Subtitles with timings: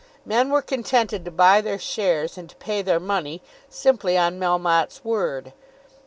[0.25, 5.05] Men were contented to buy their shares and to pay their money, simply on Melmotte's
[5.05, 5.53] word.